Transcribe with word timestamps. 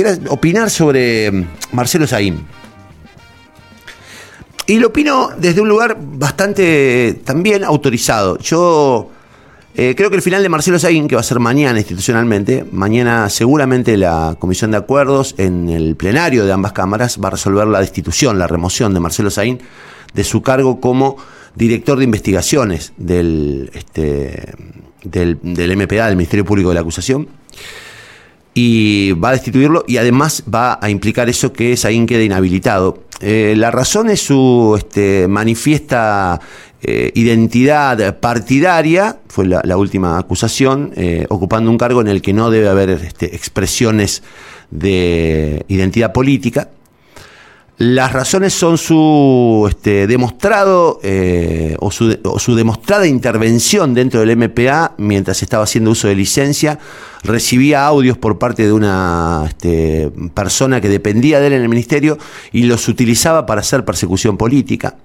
eh, 0.00 0.04
quiero 0.04 0.32
opinar 0.32 0.70
sobre 0.70 1.30
mm, 1.30 1.46
Marcelo 1.72 2.06
Saín. 2.06 2.46
Y 4.66 4.78
lo 4.78 4.88
opino 4.88 5.30
desde 5.36 5.60
un 5.60 5.68
lugar 5.68 5.96
bastante 6.00 7.20
también 7.24 7.64
autorizado. 7.64 8.38
Yo 8.38 9.10
eh, 9.74 9.94
creo 9.96 10.10
que 10.10 10.16
el 10.16 10.22
final 10.22 10.42
de 10.42 10.48
Marcelo 10.48 10.78
Saín, 10.78 11.08
que 11.08 11.16
va 11.16 11.22
a 11.22 11.24
ser 11.24 11.40
mañana 11.40 11.78
institucionalmente, 11.78 12.64
mañana 12.70 13.28
seguramente 13.30 13.96
la 13.96 14.36
Comisión 14.38 14.70
de 14.70 14.76
Acuerdos 14.76 15.34
en 15.38 15.68
el 15.68 15.96
plenario 15.96 16.44
de 16.44 16.52
ambas 16.52 16.72
cámaras 16.72 17.18
va 17.22 17.28
a 17.28 17.30
resolver 17.32 17.66
la 17.66 17.80
destitución, 17.80 18.38
la 18.38 18.46
remoción 18.46 18.94
de 18.94 19.00
Marcelo 19.00 19.30
Saín 19.30 19.60
de 20.14 20.24
su 20.24 20.42
cargo 20.42 20.80
como 20.80 21.16
director 21.56 21.98
de 21.98 22.04
investigaciones 22.04 22.92
del, 22.96 23.70
este, 23.74 24.54
del, 25.02 25.38
del 25.42 25.76
MPA, 25.76 26.06
del 26.06 26.16
Ministerio 26.16 26.44
Público 26.44 26.68
de 26.68 26.74
la 26.74 26.80
Acusación 26.80 27.28
y 28.54 29.12
va 29.12 29.30
a 29.30 29.32
destituirlo 29.32 29.84
y 29.86 29.96
además 29.98 30.42
va 30.52 30.78
a 30.80 30.90
implicar 30.90 31.28
eso 31.28 31.52
que 31.52 31.76
Saín 31.76 32.06
quede 32.06 32.24
inhabilitado. 32.24 33.04
Eh, 33.20 33.54
la 33.56 33.70
razón 33.70 34.08
es 34.10 34.22
su 34.22 34.74
este, 34.76 35.28
manifiesta 35.28 36.40
eh, 36.82 37.12
identidad 37.14 38.18
partidaria, 38.18 39.18
fue 39.28 39.46
la, 39.46 39.76
última 39.76 40.18
acusación, 40.18 40.92
eh, 40.96 41.26
ocupando 41.28 41.70
un 41.70 41.76
cargo 41.76 42.00
en 42.00 42.08
el 42.08 42.22
que 42.22 42.32
no 42.32 42.50
debe 42.50 42.68
haber 42.68 42.90
este, 42.90 43.34
expresiones 43.34 44.22
de 44.70 45.64
identidad 45.68 46.12
política. 46.12 46.70
Las 47.80 48.12
razones 48.12 48.52
son 48.52 48.76
su 48.76 49.64
este, 49.66 50.06
demostrado 50.06 51.00
eh, 51.02 51.76
o, 51.80 51.90
su, 51.90 52.54
demostrada 52.54 53.06
intervención 53.06 53.94
dentro 53.94 54.20
del 54.20 54.36
MPA 54.36 54.92
mientras 54.98 55.42
estaba 55.42 55.64
haciendo 55.64 55.92
uso 55.92 56.06
de 56.06 56.14
licencia. 56.14 56.78
Recibía 57.22 57.86
audios 57.86 58.18
por 58.18 58.38
parte 58.38 58.66
de 58.66 58.72
una 58.74 59.46
este, 59.48 60.12
persona 60.34 60.82
que 60.82 60.90
dependía 60.90 61.40
de 61.40 61.46
él 61.46 61.52
en 61.54 61.62
el 61.62 61.70
ministerio 61.70 62.18
y 62.52 62.64
los 62.64 62.86
utilizaba 62.86 63.46
para 63.46 63.62
hacer 63.62 63.82
persecución 63.82 64.36
política. 64.36 64.96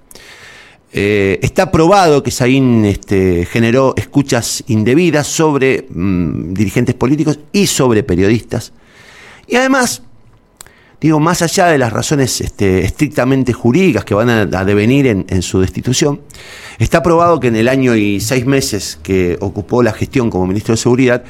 Eh, 0.92 1.40
está 1.42 1.72
probado 1.72 2.24
que 2.24 2.32
Saín 2.32 2.84
este, 2.84 3.46
generó 3.46 3.94
escuchas 3.96 4.66
indebidas 4.68 5.28
sobre 5.28 5.88
mm, 5.90 6.54
dirigentes 6.54 6.96
políticos 6.96 7.40
y 7.54 7.68
sobre 7.68 8.04
periodistas. 8.04 8.74
Y 9.48 9.56
además 9.56 10.02
digo, 11.06 11.20
más 11.20 11.42
allá 11.42 11.68
de 11.68 11.78
las 11.78 11.94
razones 11.94 12.42
este, 12.42 12.84
estrictamente 12.84 13.54
jurídicas 13.54 14.06
que 14.06 14.14
van 14.14 14.30
a, 14.30 14.66
devenir 14.66 15.08
en, 15.08 15.42
su 15.42 15.60
destitución, 15.60 16.22
está 16.80 17.04
probado 17.04 17.40
que 17.40 17.48
en 17.48 17.56
el 17.56 17.68
año 17.68 17.96
y 17.96 18.20
seis 18.20 18.46
meses 18.46 19.00
que 19.04 19.38
ocupó 19.40 19.84
la 19.84 19.94
gestión 19.94 20.30
como 20.30 20.48
ministro 20.48 20.74
de 20.74 20.78
Seguridad, 20.78 21.24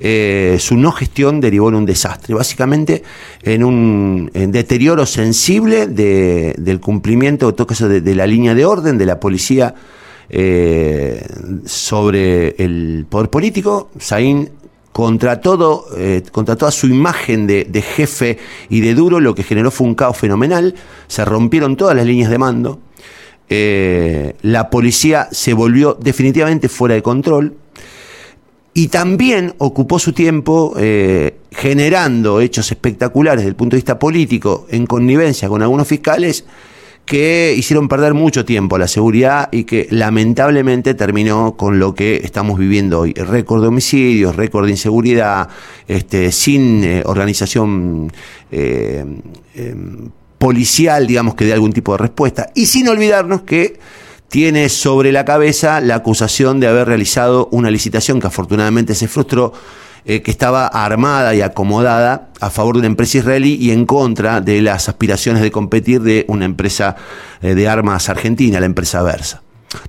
eh, 0.00 0.56
su 0.58 0.76
no 0.76 0.92
gestión 0.92 1.40
derivó 1.40 1.68
en 1.68 1.76
un 1.76 1.86
desastre, 1.86 2.34
básicamente 2.34 3.02
en 3.42 3.64
un 3.64 4.30
deterioro 4.32 5.06
sensible 5.06 5.86
del 5.86 6.80
cumplimiento 6.80 7.52
de, 7.52 8.14
la 8.14 8.26
línea 8.26 8.54
de 8.54 8.64
orden 8.64 8.98
de 8.98 9.06
la 9.06 9.20
policía 9.20 9.74
eh, 10.28 11.24
sobre 11.64 12.56
el 12.62 13.06
poder 13.08 13.30
político. 13.30 13.90
Saín 13.98 14.50
contra 14.94 15.40
todo, 15.40 15.86
eh, 15.96 16.22
contra 16.30 16.54
toda 16.54 16.70
su 16.70 16.86
imagen 16.86 17.48
de, 17.48 17.82
jefe 17.82 18.38
y 18.68 18.78
de 18.78 18.94
duro, 18.94 19.18
lo 19.18 19.34
que 19.34 19.42
generó 19.42 19.72
fue 19.72 19.88
un 19.88 19.96
caos 19.96 20.16
fenomenal. 20.16 20.76
Se 21.08 21.24
rompieron 21.24 21.74
todas 21.74 21.96
las 21.96 22.06
líneas 22.06 22.30
de 22.30 22.38
mando. 22.38 22.78
Eh, 23.48 24.36
la 24.42 24.70
policía 24.70 25.26
se 25.32 25.52
volvió 25.52 25.98
definitivamente 26.00 26.68
fuera 26.68 26.94
de 26.94 27.02
control. 27.02 27.56
Y 28.72 28.86
también 28.86 29.56
ocupó 29.58 29.98
su 29.98 30.12
tiempo 30.12 30.74
eh, 30.78 31.38
generando 31.50 32.40
hechos 32.40 32.70
espectaculares 32.70 33.40
desde 33.40 33.48
el 33.48 33.56
punto 33.56 33.74
de 33.74 33.78
vista 33.78 33.98
político, 33.98 34.68
en 34.70 34.86
connivencia 34.86 35.48
con 35.48 35.60
algunos 35.60 35.88
fiscales, 35.88 36.44
que 37.04 37.54
hicieron 37.56 37.88
perder 37.88 38.14
mucho 38.14 38.44
tiempo 38.44 38.76
a 38.76 38.78
la 38.78 38.88
seguridad 38.88 39.48
y 39.52 39.64
que 39.64 39.86
lamentablemente 39.90 40.94
terminó 40.94 41.56
con 41.56 41.78
lo 41.78 41.94
que 41.94 42.16
estamos 42.24 42.58
viviendo 42.58 43.00
hoy. 43.00 43.12
Récord 43.12 43.62
de 43.62 43.68
homicidios, 43.68 44.36
récord 44.36 44.64
de 44.64 44.70
inseguridad, 44.70 45.48
este, 45.86 46.32
sin 46.32 46.82
eh, 46.82 47.02
organización 47.04 48.10
eh, 48.50 49.04
em, 49.54 50.10
policial, 50.38 51.06
digamos, 51.06 51.34
que 51.34 51.44
dé 51.44 51.52
algún 51.52 51.72
tipo 51.72 51.92
de 51.92 51.98
respuesta. 51.98 52.50
Y 52.54 52.66
sin 52.66 52.88
olvidarnos 52.88 53.42
que 53.42 53.78
tiene 54.28 54.68
sobre 54.68 55.12
la 55.12 55.24
cabeza 55.24 55.80
la 55.80 55.96
acusación 55.96 56.58
de 56.58 56.68
haber 56.68 56.88
realizado 56.88 57.48
una 57.52 57.70
licitación 57.70 58.18
que 58.18 58.26
afortunadamente 58.26 58.94
se 58.94 59.08
frustró 59.08 59.52
eh, 60.06 60.20
que 60.20 60.30
estaba 60.30 60.66
armada 60.66 61.34
y 61.34 61.40
acomodada 61.40 62.28
a 62.38 62.50
favor 62.50 62.74
de 62.74 62.80
una 62.80 62.88
empresa 62.88 63.18
israelí 63.18 63.56
y 63.58 63.70
en 63.70 63.86
contra 63.86 64.42
de 64.42 64.60
las 64.60 64.90
aspiraciones 64.90 65.40
de 65.40 65.50
competir 65.50 66.02
de 66.02 66.26
una 66.28 66.44
empresa 66.44 66.96
eh, 67.40 67.54
de 67.54 67.68
armas 67.68 68.10
argentina, 68.10 68.60
la 68.60 68.66
empresa 68.66 69.02
Versa. 69.02 69.42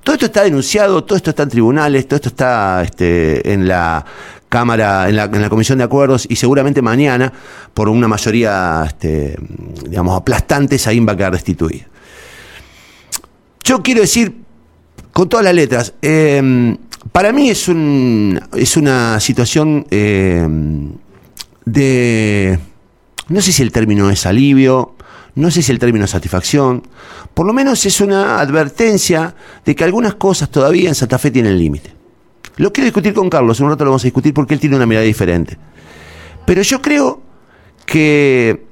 Todo 0.04 0.14
esto 0.14 0.28
está 0.28 0.44
denunciado, 0.44 1.04
todo 1.04 1.18
esto 1.18 1.32
está 1.32 1.44
en 1.44 1.50
tribunales, 1.50 2.08
todo 2.08 2.16
esto 2.16 2.30
está 2.30 2.82
este, 2.84 3.52
en 3.52 3.68
la 3.68 4.06
Cámara, 4.48 5.10
en 5.10 5.18
la, 5.18 5.50
Comisión 5.50 5.80
de 5.80 5.84
Acuerdos 5.84 6.26
y 6.30 6.38
seguramente 6.38 6.82
mañana, 6.82 7.34
por 7.74 7.90
una 7.90 8.08
mayoría, 8.08 8.86
este, 8.88 9.36
digamos, 9.84 10.18
aplastante, 10.18 10.78
Saín 10.78 11.06
va 11.06 11.12
a 11.12 11.18
quedar 11.18 11.34
destituida. 11.34 11.88
Yo 13.66 13.84
quiero 13.84 14.00
decir, 14.00 14.46
con 15.12 15.28
todas 15.28 15.44
las 15.44 15.56
letras, 15.56 15.94
eh, 16.02 16.78
para 17.16 17.32
mí 17.32 17.50
es, 17.50 17.70
un, 17.70 18.38
es 18.58 18.76
una 18.76 19.22
situación 19.22 19.88
eh, 19.90 20.46
de... 21.64 22.60
No 23.30 23.40
sé 23.40 23.54
si 23.54 23.62
el 23.62 23.72
término 23.72 24.10
es 24.10 24.26
alivio, 24.26 24.96
no 25.36 25.50
sé 25.50 25.62
si 25.62 25.72
el 25.72 25.80
término 25.80 26.04
es 26.04 26.12
satisfacción, 26.12 26.86
por 27.34 27.46
lo 27.46 27.54
menos 27.54 27.86
es 27.86 28.02
una 28.02 28.42
advertencia 28.42 29.34
de 29.64 29.76
que 29.78 29.86
algunas 29.86 30.16
cosas 30.16 30.50
todavía 30.50 30.90
en 30.90 30.96
Santa 30.96 31.18
Fe 31.18 31.32
tienen 31.32 31.58
límite. 31.58 31.94
Lo 32.58 32.74
quiero 32.74 32.88
discutir 32.88 33.14
con 33.14 33.30
Carlos, 33.30 33.62
en 33.62 33.68
un 33.68 33.72
rato 33.72 33.86
lo 33.86 33.92
vamos 33.92 34.04
a 34.04 34.08
discutir 34.08 34.34
porque 34.34 34.54
él 34.54 34.60
tiene 34.60 34.76
una 34.76 34.86
mirada 34.86 35.06
diferente. 35.06 35.58
Pero 36.46 36.64
yo 36.64 36.82
creo 36.82 37.22
que 37.86 38.66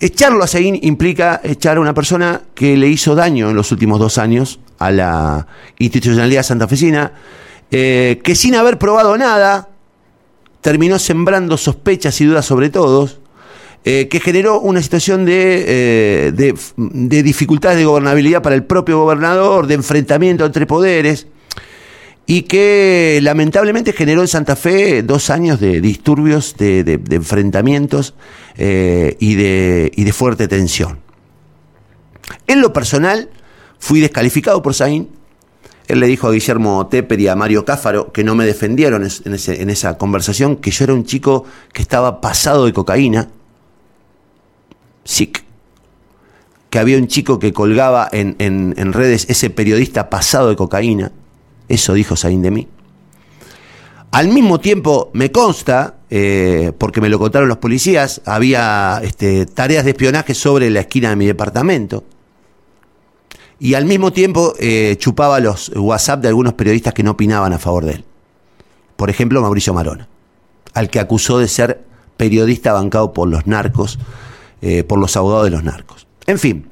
echarlo 0.00 0.42
a 0.42 0.46
Seguín 0.46 0.78
implica 0.80 1.42
echar 1.44 1.76
a 1.76 1.80
una 1.80 1.92
persona 1.92 2.44
que 2.54 2.78
le 2.78 2.88
hizo 2.88 3.14
daño 3.14 3.50
en 3.50 3.56
los 3.56 3.72
últimos 3.72 4.00
dos 4.00 4.16
años 4.16 4.58
a 4.78 4.90
la 4.90 5.46
institucionalidad 5.78 6.42
santafesina, 6.42 7.12
eh, 7.70 8.20
que 8.22 8.34
sin 8.34 8.54
haber 8.54 8.78
probado 8.78 9.16
nada, 9.16 9.70
terminó 10.60 10.98
sembrando 10.98 11.56
sospechas 11.56 12.20
y 12.20 12.24
dudas 12.24 12.46
sobre 12.46 12.70
todos, 12.70 13.20
eh, 13.84 14.08
que 14.08 14.20
generó 14.20 14.60
una 14.60 14.82
situación 14.82 15.24
de, 15.24 15.64
eh, 15.66 16.32
de, 16.32 16.54
de, 16.76 17.22
dificultades 17.22 17.78
de 17.78 17.84
gobernabilidad 17.84 18.42
para 18.42 18.54
el 18.54 18.64
propio 18.64 18.98
gobernador, 18.98 19.66
de 19.66 19.74
enfrentamiento 19.74 20.44
entre 20.44 20.66
poderes, 20.66 21.28
y 22.28 22.42
que 22.42 23.20
lamentablemente 23.22 23.92
generó 23.92 24.22
en 24.22 24.28
Santa 24.28 24.56
Fe 24.56 25.04
dos 25.04 25.30
años 25.30 25.60
de 25.60 25.80
disturbios, 25.80 26.56
de, 26.56 27.00
enfrentamientos 27.10 28.14
y, 28.56 29.34
de, 29.34 29.92
y 29.94 30.02
de 30.02 30.12
fuerte 30.12 30.48
tensión. 30.48 30.98
En 32.48 32.60
lo 32.60 32.72
personal, 32.72 33.30
Fui 33.78 34.00
descalificado 34.00 34.62
por 34.62 34.74
Saín. 34.74 35.08
Él 35.88 36.00
le 36.00 36.06
dijo 36.06 36.26
a 36.26 36.32
Guillermo 36.32 36.86
Tepper 36.88 37.20
y 37.20 37.28
a 37.28 37.36
Mario 37.36 37.64
Cáfaro 37.64 38.12
que 38.12 38.24
no 38.24 38.34
me 38.34 38.44
defendieron 38.44 39.04
en, 39.24 39.70
esa 39.70 39.98
conversación, 39.98 40.56
que 40.56 40.70
yo 40.70 40.84
era 40.84 40.94
un 40.94 41.04
chico 41.04 41.44
que 41.72 41.82
estaba 41.82 42.20
pasado 42.20 42.66
de 42.66 42.72
cocaína, 42.72 43.28
sick, 45.04 45.44
que 46.70 46.78
había 46.80 46.98
un 46.98 47.06
chico 47.06 47.38
que 47.38 47.52
colgaba 47.52 48.08
en, 48.10 48.92
redes 48.92 49.26
ese 49.28 49.48
periodista 49.50 50.10
pasado 50.10 50.48
de 50.48 50.56
cocaína. 50.56 51.12
Eso 51.68 51.94
dijo 51.94 52.16
Saín 52.16 52.42
de 52.42 52.50
mí. 52.50 52.68
Al 54.10 54.28
mismo 54.28 54.58
tiempo, 54.58 55.10
me 55.12 55.30
consta, 55.30 55.96
eh, 56.10 56.72
porque 56.78 57.00
me 57.00 57.08
lo 57.08 57.18
contaron 57.18 57.48
los 57.48 57.58
policías, 57.58 58.22
había 58.24 59.00
este, 59.04 59.46
tareas 59.46 59.84
de 59.84 59.90
espionaje 59.90 60.34
sobre 60.34 60.70
la 60.70 60.80
esquina 60.80 61.10
de 61.10 61.16
mi 61.16 61.26
departamento 61.26 62.04
y 63.58 63.74
al 63.74 63.84
mismo 63.86 64.12
tiempo 64.12 64.54
eh, 64.58 64.96
chupaba 64.98 65.40
los 65.40 65.70
WhatsApp 65.74 66.20
de 66.20 66.28
algunos 66.28 66.54
periodistas 66.54 66.92
que 66.92 67.02
no 67.02 67.12
opinaban 67.12 67.52
a 67.52 67.58
favor 67.58 67.84
de 67.84 67.92
él. 67.92 68.04
Por 68.96 69.10
ejemplo, 69.10 69.40
Mauricio 69.40 69.74
Marona, 69.74 70.08
al 70.74 70.90
que 70.90 71.00
acusó 71.00 71.38
de 71.38 71.48
ser 71.48 71.84
periodista 72.16 72.72
bancado 72.72 73.12
por 73.12 73.28
los 73.28 73.46
narcos, 73.46 73.98
eh, 74.62 74.84
por 74.84 74.98
los 74.98 75.16
abogados 75.16 75.44
de 75.44 75.50
los 75.50 75.64
narcos. 75.64 76.06
En 76.26 76.38
fin, 76.38 76.68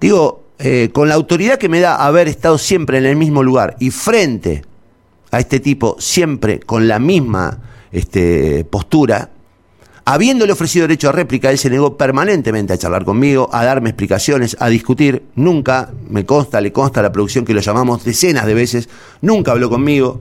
digo, 0.00 0.44
eh, 0.58 0.90
con 0.92 1.08
la 1.08 1.14
autoridad 1.14 1.58
que 1.58 1.68
me 1.68 1.80
da 1.80 1.96
haber 1.96 2.28
estado 2.28 2.58
siempre 2.58 2.98
en 2.98 3.06
el 3.06 3.16
mismo 3.16 3.42
lugar 3.42 3.76
y 3.80 3.90
frente 3.90 4.64
a 5.30 5.40
este 5.40 5.60
tipo, 5.60 5.96
siempre 5.98 6.60
con 6.60 6.86
la 6.86 6.98
misma 6.98 7.58
este, 7.90 8.64
postura, 8.64 9.30
Habiéndole 10.06 10.52
ofrecido 10.52 10.82
derecho 10.82 11.08
a 11.08 11.12
réplica, 11.12 11.50
él 11.50 11.56
se 11.56 11.70
negó 11.70 11.96
permanentemente 11.96 12.74
a 12.74 12.78
charlar 12.78 13.06
conmigo, 13.06 13.48
a 13.50 13.64
darme 13.64 13.88
explicaciones, 13.88 14.54
a 14.60 14.68
discutir. 14.68 15.22
Nunca, 15.34 15.90
me 16.10 16.26
consta, 16.26 16.60
le 16.60 16.72
consta 16.72 17.00
a 17.00 17.04
la 17.04 17.12
producción 17.12 17.46
que 17.46 17.54
lo 17.54 17.62
llamamos 17.62 18.04
decenas 18.04 18.44
de 18.44 18.52
veces, 18.52 18.88
nunca 19.22 19.52
habló 19.52 19.70
conmigo. 19.70 20.20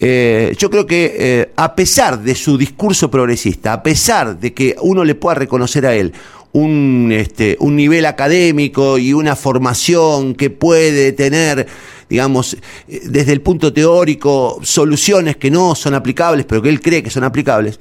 Eh, 0.00 0.56
yo 0.58 0.68
creo 0.68 0.84
que 0.84 1.14
eh, 1.16 1.52
a 1.54 1.76
pesar 1.76 2.20
de 2.20 2.34
su 2.34 2.58
discurso 2.58 3.08
progresista, 3.08 3.72
a 3.72 3.84
pesar 3.84 4.40
de 4.40 4.52
que 4.52 4.74
uno 4.80 5.04
le 5.04 5.14
pueda 5.14 5.36
reconocer 5.36 5.86
a 5.86 5.94
él 5.94 6.12
un, 6.50 7.10
este, 7.12 7.56
un 7.60 7.76
nivel 7.76 8.04
académico 8.04 8.98
y 8.98 9.12
una 9.12 9.36
formación 9.36 10.34
que 10.34 10.50
puede 10.50 11.12
tener, 11.12 11.68
digamos, 12.10 12.56
desde 12.88 13.32
el 13.32 13.42
punto 13.42 13.72
teórico, 13.72 14.58
soluciones 14.64 15.36
que 15.36 15.52
no 15.52 15.76
son 15.76 15.94
aplicables, 15.94 16.46
pero 16.46 16.60
que 16.60 16.68
él 16.68 16.80
cree 16.80 17.04
que 17.04 17.10
son 17.10 17.22
aplicables, 17.22 17.78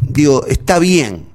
digo, 0.00 0.46
está 0.46 0.78
bien 0.78 1.26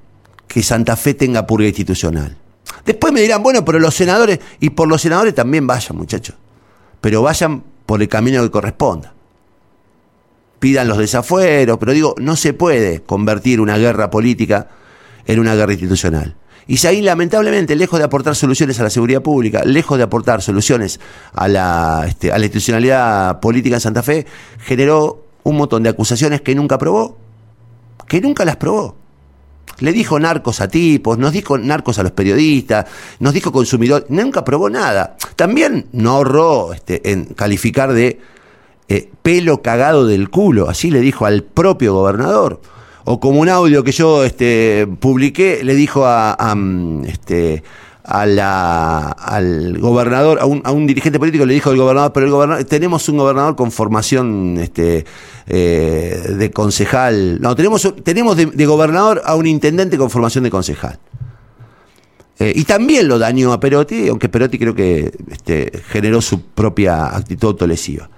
que 0.46 0.62
Santa 0.62 0.96
Fe 0.96 1.14
tenga 1.14 1.46
purga 1.46 1.66
institucional. 1.66 2.36
Después 2.84 3.12
me 3.12 3.20
dirán, 3.20 3.42
bueno, 3.42 3.64
pero 3.64 3.78
los 3.78 3.94
senadores, 3.94 4.40
y 4.60 4.70
por 4.70 4.88
los 4.88 5.00
senadores 5.00 5.34
también 5.34 5.66
vayan, 5.66 5.96
muchachos, 5.96 6.36
pero 7.00 7.22
vayan 7.22 7.62
por 7.86 8.02
el 8.02 8.08
camino 8.08 8.42
que 8.42 8.50
corresponda. 8.50 9.14
Pidan 10.58 10.88
los 10.88 10.98
desafueros, 10.98 11.78
pero 11.78 11.92
digo, 11.92 12.14
no 12.18 12.36
se 12.36 12.52
puede 12.52 13.02
convertir 13.02 13.60
una 13.60 13.78
guerra 13.78 14.10
política 14.10 14.68
en 15.26 15.40
una 15.40 15.54
guerra 15.54 15.72
institucional. 15.72 16.36
Y 16.66 16.86
ahí, 16.86 17.02
lamentablemente, 17.02 17.74
lejos 17.74 17.98
de 17.98 18.04
aportar 18.04 18.36
soluciones 18.36 18.78
a 18.78 18.84
la 18.84 18.90
seguridad 18.90 19.22
pública, 19.22 19.62
lejos 19.64 19.98
de 19.98 20.04
aportar 20.04 20.42
soluciones 20.42 21.00
a 21.32 21.48
la, 21.48 22.04
este, 22.06 22.30
a 22.30 22.38
la 22.38 22.44
institucionalidad 22.44 23.40
política 23.40 23.76
en 23.76 23.80
Santa 23.80 24.02
Fe, 24.02 24.26
generó 24.60 25.26
un 25.42 25.56
montón 25.56 25.82
de 25.82 25.88
acusaciones 25.88 26.40
que 26.40 26.54
nunca 26.54 26.78
probó, 26.78 27.18
que 28.12 28.20
nunca 28.20 28.44
las 28.44 28.56
probó. 28.56 28.94
Le 29.78 29.90
dijo 29.90 30.20
narcos 30.20 30.60
a 30.60 30.68
tipos, 30.68 31.16
nos 31.16 31.32
dijo 31.32 31.56
narcos 31.56 31.98
a 31.98 32.02
los 32.02 32.12
periodistas, 32.12 32.84
nos 33.20 33.32
dijo 33.32 33.52
consumidor, 33.52 34.04
nunca 34.10 34.44
probó 34.44 34.68
nada. 34.68 35.16
También 35.34 35.86
no 35.92 36.10
ahorró 36.10 36.74
este, 36.74 37.10
en 37.10 37.24
calificar 37.24 37.94
de 37.94 38.20
eh, 38.86 39.08
pelo 39.22 39.62
cagado 39.62 40.04
del 40.06 40.28
culo, 40.28 40.68
así 40.68 40.90
le 40.90 41.00
dijo 41.00 41.24
al 41.24 41.42
propio 41.42 41.94
gobernador. 41.94 42.60
O 43.04 43.18
como 43.18 43.40
un 43.40 43.48
audio 43.48 43.82
que 43.82 43.92
yo 43.92 44.24
este, 44.24 44.86
publiqué, 45.00 45.64
le 45.64 45.74
dijo 45.74 46.04
a, 46.04 46.34
a 46.34 46.54
mm, 46.54 47.06
este, 47.06 47.62
a 48.04 49.10
al 49.10 49.78
gobernador, 49.78 50.40
a 50.40 50.46
un, 50.46 50.60
a 50.64 50.72
un, 50.72 50.86
dirigente 50.86 51.18
político 51.18 51.46
le 51.46 51.54
dijo 51.54 51.70
al 51.70 51.76
gobernador, 51.76 52.12
pero 52.12 52.26
el 52.26 52.32
gobernador, 52.32 52.64
tenemos 52.64 53.08
un 53.08 53.16
gobernador 53.16 53.54
con 53.54 53.70
formación 53.70 54.58
este, 54.60 55.04
eh, 55.46 56.34
de 56.36 56.50
concejal, 56.50 57.40
no, 57.40 57.54
tenemos, 57.54 57.94
tenemos 58.02 58.36
de, 58.36 58.66
gobernador 58.66 59.22
a 59.24 59.36
un 59.36 59.46
intendente 59.46 59.96
con 59.98 60.10
formación 60.10 60.44
de 60.44 60.50
concejal. 60.50 60.98
Eh, 62.38 62.52
y 62.56 62.64
también 62.64 63.06
lo 63.06 63.18
dañó 63.18 63.52
a 63.52 63.60
Perotti, 63.60 64.08
aunque 64.08 64.28
Perotti 64.28 64.58
creo 64.58 64.74
que 64.74 65.12
este, 65.30 65.70
generó 65.88 66.20
su 66.20 66.42
propia 66.42 67.14
actitud 67.14 67.48
autolesiva. 67.48 68.10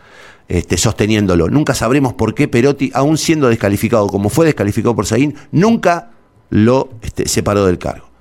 Este, 0.47 0.77
sosteniéndolo. 0.77 1.49
Nunca 1.49 1.75
sabremos 1.75 2.13
por 2.13 2.35
qué 2.35 2.49
Perotti, 2.49 2.91
aún 2.93 3.17
siendo 3.17 3.49
descalificado 3.49 4.07
como 4.09 4.29
fue 4.29 4.45
descalificado 4.45 4.95
por 4.95 5.07
Saín, 5.07 5.35
nunca 5.53 6.11
lo 6.51 6.91
este, 7.01 7.27
separó 7.27 7.65
del 7.65 7.79
cargo. 7.79 8.14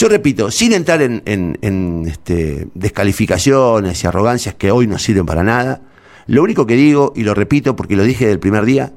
Yo 0.00 0.08
repito, 0.08 0.50
sin 0.50 0.72
entrar 0.72 1.02
en, 1.02 2.06
este, 2.08 2.68
descalificaciones 2.72 4.02
y 4.02 4.06
arrogancias 4.06 4.54
que 4.54 4.70
hoy 4.70 4.86
no 4.86 4.98
sirven 4.98 5.26
para 5.26 5.42
nada, 5.42 5.82
lo 6.26 6.42
único 6.42 6.66
que 6.66 6.74
digo, 6.74 7.12
y 7.14 7.22
lo 7.22 7.34
repito 7.34 7.76
porque 7.76 7.96
lo 7.96 8.04
dije 8.04 8.26
del 8.26 8.38
primer 8.38 8.64
día, 8.64 8.94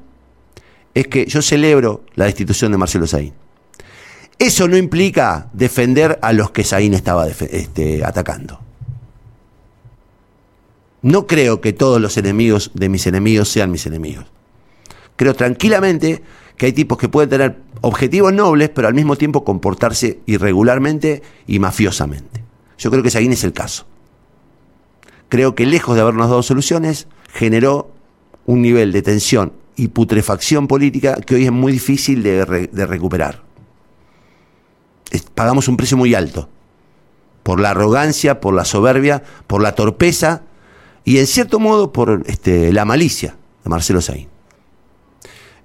es 0.94 1.06
que 1.08 1.26
yo 1.26 1.42
celebro 1.42 2.06
la 2.14 2.24
destitución 2.24 2.72
de 2.72 2.78
Marcelo 2.78 3.06
Saín. 3.06 3.34
Eso 4.38 4.66
no 4.66 4.78
implica 4.78 5.50
defender 5.52 6.18
a 6.22 6.32
los 6.32 6.52
que 6.52 6.64
Saín 6.64 6.94
estaba 6.94 7.28
este, 7.28 8.02
atacando. 8.02 8.60
No 11.02 11.26
creo 11.26 11.60
que 11.60 11.74
todos 11.74 12.00
los 12.00 12.16
enemigos 12.16 12.70
de 12.72 12.88
mis 12.88 13.06
enemigos 13.06 13.50
sean 13.50 13.70
mis 13.70 13.84
enemigos. 13.84 14.24
Creo 15.16 15.34
tranquilamente 15.34 16.22
que 16.56 16.66
hay 16.66 16.72
tipos 16.72 16.98
que 16.98 17.08
pueden 17.08 17.30
tener 17.30 17.56
objetivos 17.80 18.32
nobles, 18.32 18.70
pero 18.70 18.88
al 18.88 18.94
mismo 18.94 19.16
tiempo 19.16 19.44
comportarse 19.44 20.20
irregularmente 20.26 21.22
y 21.46 21.58
mafiosamente. 21.58 22.44
Yo 22.78 22.90
creo 22.90 23.02
que 23.02 23.08
ese 23.08 23.22
es 23.22 23.44
el 23.44 23.52
caso. 23.52 23.86
Creo 25.28 25.54
que 25.54 25.66
lejos 25.66 25.94
de 25.94 26.02
habernos 26.02 26.28
dado 26.28 26.42
soluciones, 26.42 27.08
generó 27.32 27.90
un 28.46 28.62
nivel 28.62 28.92
de 28.92 29.02
tensión 29.02 29.52
y 29.76 29.88
putrefacción 29.88 30.68
política 30.68 31.16
que 31.16 31.34
hoy 31.34 31.44
es 31.44 31.52
muy 31.52 31.72
difícil 31.72 32.22
de, 32.22 32.44
re, 32.44 32.66
de 32.68 32.86
recuperar. 32.86 33.42
Pagamos 35.34 35.68
un 35.68 35.76
precio 35.76 35.96
muy 35.96 36.14
alto 36.14 36.48
por 37.42 37.60
la 37.60 37.70
arrogancia, 37.70 38.40
por 38.40 38.54
la 38.54 38.64
soberbia, 38.64 39.22
por 39.46 39.62
la 39.62 39.74
torpeza 39.74 40.42
y 41.04 41.18
en 41.18 41.26
cierto 41.26 41.60
modo 41.60 41.92
por 41.92 42.22
este, 42.26 42.72
la 42.72 42.84
malicia 42.84 43.36
de 43.62 43.70
Marcelo 43.70 44.00
Saín. 44.00 44.28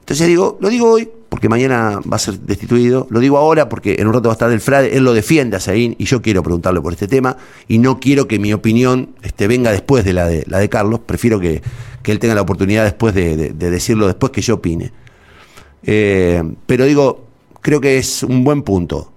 Entonces 0.10 0.26
digo, 0.26 0.58
lo 0.60 0.70
digo 0.70 0.90
hoy 0.90 1.08
porque 1.30 1.50
mañana 1.50 2.00
va 2.12 2.16
a 2.16 2.20
ser 2.20 2.40
destituido, 2.40 3.06
lo 3.12 3.20
digo 3.20 3.38
ahora 3.38 3.70
porque 3.70 3.98
en 4.00 4.08
un 4.08 4.14
rato 4.16 4.30
va 4.30 4.34
a 4.34 4.34
estar 4.34 4.52
el 4.52 4.60
Frade, 4.60 4.98
él 4.98 5.04
lo 5.04 5.14
defiende 5.14 5.56
a 5.56 5.60
Saín 5.60 5.96
y 6.00 6.06
yo 6.06 6.24
quiero 6.24 6.42
preguntarle 6.42 6.82
por 6.82 6.94
este 6.94 7.08
tema 7.08 7.38
y 7.68 7.78
no 7.78 8.00
quiero 8.00 8.28
que 8.28 8.40
mi 8.40 8.52
opinión 8.52 9.14
este, 9.22 9.48
venga 9.48 9.72
después 9.72 10.04
de 10.04 10.14
la 10.14 10.26
de, 10.28 10.70
Carlos, 10.70 11.02
prefiero 11.06 11.40
que, 11.40 11.62
que 12.02 12.12
él 12.12 12.18
tenga 12.18 12.34
la 12.34 12.42
oportunidad 12.42 12.86
después 12.86 13.14
de, 13.14 13.38
de, 13.38 13.50
de 13.52 13.70
decirlo, 13.70 14.08
después 14.08 14.32
que 14.32 14.42
yo 14.42 14.56
opine. 14.56 14.92
Eh, 15.84 16.42
pero 16.66 16.86
digo, 16.86 17.28
creo 17.62 17.80
que 17.80 18.00
es 18.00 18.24
un 18.24 18.44
buen 18.44 18.64
punto 18.64 19.14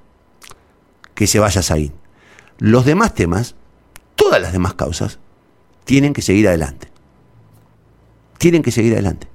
que 1.14 1.26
se 1.26 1.38
vaya 1.38 1.62
Saín. 1.62 1.94
Los 2.58 2.84
demás 2.84 3.14
temas, 3.14 3.54
todas 4.14 4.42
las 4.42 4.52
demás 4.52 4.74
causas, 4.74 5.18
tienen 5.86 6.12
que 6.12 6.20
seguir 6.20 6.48
adelante. 6.48 6.88
Tienen 8.36 8.60
que 8.62 8.72
seguir 8.72 8.92
adelante. 8.92 9.31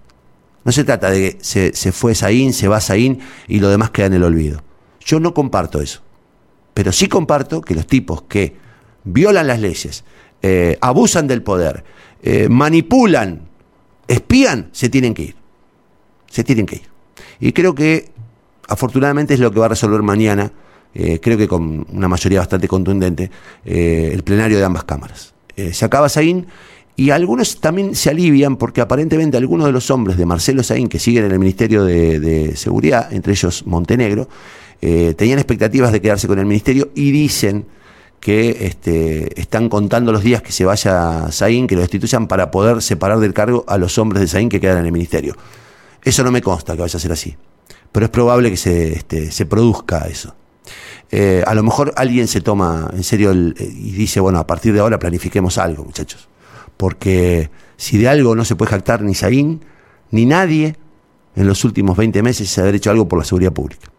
No 0.68 0.74
se 0.74 0.84
trata 0.84 1.10
de 1.10 1.31
que 1.31 1.38
se, 1.42 1.74
se 1.74 1.94
fue 1.94 2.14
Saín, 2.14 2.52
se 2.52 2.68
va 2.68 2.81
Saín 2.81 3.22
y 3.48 3.62
lo 3.62 3.69
demás 3.69 3.90
queda 3.92 4.08
en 4.08 4.16
el 4.16 4.24
olvido. 4.24 4.64
Yo 5.00 5.18
no 5.22 5.34
comparto 5.34 5.80
eso. 5.80 6.02
Pero 6.74 6.92
sí 6.92 7.08
comparto 7.08 7.62
que 7.62 7.74
los 7.74 7.88
tipos 7.88 8.24
que 8.24 8.54
violan 9.06 9.48
las 9.48 9.62
leyes, 9.62 10.04
eh, 10.42 10.78
abusan 10.81 11.25
del 11.25 11.42
poder, 11.42 11.86
eh, 12.22 12.50
manipulan, 12.50 13.48
espían, 14.10 14.68
se 14.74 14.90
tienen 14.90 15.14
que 15.14 15.22
ir. 15.22 15.36
Se 16.30 16.44
tienen 16.44 16.66
que 16.66 16.75
ir. 16.75 16.90
Y 17.40 17.54
creo 17.54 17.74
que 17.74 18.12
afortunadamente 18.68 19.36
es 19.36 19.40
lo 19.40 19.50
que 19.52 19.60
va 19.62 19.68
a 19.68 19.70
resolver 19.70 20.02
mañana, 20.02 20.51
eh, 20.94 21.22
creo 21.22 21.38
que 21.38 21.48
con 21.48 21.88
una 21.94 22.10
mayoría 22.10 22.39
bastante 22.39 22.68
contundente, 22.68 23.32
el 23.63 24.22
plenario 24.24 24.58
de 24.58 24.65
ambas 24.65 24.84
cámaras. 24.84 25.34
Se 25.72 25.86
acaba 25.86 26.10
Saín 26.10 26.48
y 27.00 27.12
algunos 27.12 27.62
también 27.62 27.94
se 27.94 28.10
alivian 28.10 28.58
porque 28.58 28.82
aparentemente 28.82 29.38
algunos 29.38 29.68
de 29.68 29.72
los 29.72 29.92
hombres 29.92 30.18
de 30.18 30.25
Marcelo 30.25 30.63
Saín 30.63 30.89
que 30.89 30.98
siguen 30.98 31.25
en 31.25 31.32
el 31.32 31.38
Ministerio 31.38 31.86
de, 31.86 32.54
Seguridad, 32.56 33.13
entre 33.13 33.34
ellos 33.34 33.68
Montenegro, 33.68 34.27
eh, 34.82 35.13
tenían 35.16 35.38
expectativas 35.38 35.92
de 35.92 36.01
quedarse 36.01 36.27
con 36.27 36.39
el 36.39 36.48
Ministerio 36.48 36.89
y 36.96 37.12
dicen 37.12 37.68
que 38.20 38.66
este, 38.66 39.39
están 39.39 39.70
contando 39.70 40.12
los 40.12 40.24
días 40.24 40.42
que 40.42 40.51
se 40.51 40.66
vaya 40.66 41.32
Saín, 41.32 41.68
que 41.68 41.75
lo 41.75 41.82
destituyan 41.82 42.27
para 42.27 42.50
poder 42.50 42.82
separar 42.82 43.20
del 43.20 43.32
cargo 43.36 43.63
a 43.68 43.77
los 43.77 44.00
hombres 44.00 44.22
de 44.22 44.27
Saín 44.27 44.50
que 44.50 44.60
quedan 44.60 44.80
en 44.80 44.88
el 44.88 44.92
Ministerio. 44.92 45.38
Eso 46.04 46.24
no 46.24 46.32
me 46.32 46.42
consta 46.42 46.74
que 46.74 46.82
vaya 46.82 46.98
a 46.98 47.00
ser 47.00 47.12
así, 47.12 47.36
pero 47.92 48.08
es 48.08 48.10
probable 48.10 48.50
que 48.50 48.58
se, 48.58 48.94
este, 48.94 49.46
produzca 49.46 50.08
eso. 50.08 50.36
Eh, 51.12 51.44
a 51.46 51.54
lo 51.54 51.62
mejor 51.62 51.94
alguien 51.96 52.27
se 52.27 52.42
toma 52.42 52.89
en 52.92 53.04
serio 53.04 53.30
el, 53.30 53.54
y 53.60 53.92
dice, 53.92 54.20
bueno, 54.20 54.39
a 54.39 54.48
partir 54.48 54.74
de 54.74 54.80
ahora 54.80 54.98
planifiquemos 54.98 55.60
algo, 55.60 55.84
muchachos 55.86 56.27
porque 56.77 57.50
si 57.75 57.98
de 57.98 58.07
algo 58.07 58.36
no 58.36 58.46
se 58.46 58.55
puede 58.55 58.72
jactar 58.72 59.01
ni 59.01 59.13
Saín, 59.13 59.62
ni 60.12 60.25
nadie 60.25 60.75
en 61.36 61.48
los 61.48 61.65
últimos 61.65 61.98
20 61.98 62.24
meses 62.24 62.50
es 62.50 62.57
haber 62.57 62.75
hecho 62.75 62.91
algo 62.91 63.07
por 63.07 63.19
la 63.19 63.25
seguridad 63.25 63.51
pública. 63.51 63.91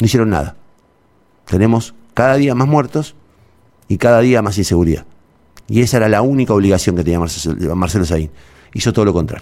No 0.00 0.06
hicieron 0.06 0.30
nada. 0.30 0.56
Tenemos 1.46 1.94
cada 2.14 2.36
día 2.36 2.54
más 2.54 2.68
muertos 2.68 3.14
y 3.88 3.98
cada 3.98 4.20
día 4.20 4.42
más 4.42 4.56
inseguridad. 4.58 5.06
Y 5.66 5.80
esa 5.80 5.98
era 5.98 6.08
la 6.08 6.22
única 6.22 6.52
obligación 6.52 6.96
que 6.96 7.04
tenía 7.04 7.18
Marcelo, 7.18 8.04
Saín. 8.04 8.30
Hizo 8.72 8.92
todo 8.92 9.04
lo 9.04 9.12
contrario. 9.12 9.32